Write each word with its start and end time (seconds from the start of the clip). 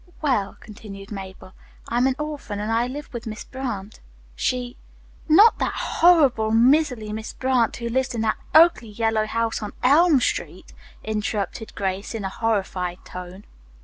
"Well," 0.19 0.57
continued 0.59 1.11
Mabel, 1.11 1.53
"I'm 1.87 2.07
an 2.07 2.15
orphan, 2.17 2.59
and 2.59 2.71
I 2.71 2.87
live 2.87 3.13
with 3.13 3.27
Miss 3.27 3.43
Brant. 3.43 3.99
She" 4.33 4.75
"Not 5.29 5.59
that 5.59 5.75
horrible, 5.75 6.49
miserly 6.49 7.13
Miss 7.13 7.33
Brant 7.33 7.75
who 7.77 7.87
lives 7.87 8.15
in 8.15 8.21
that 8.21 8.39
ugly 8.51 8.89
yellow 8.89 9.27
house 9.27 9.61
on 9.61 9.73
Elm 9.83 10.19
Street?" 10.19 10.73
interrupted 11.03 11.75
Grace 11.75 12.15
in 12.15 12.25
a 12.25 12.29
horrified 12.29 13.05
tone. 13.05 13.43